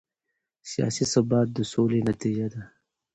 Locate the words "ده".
2.53-2.61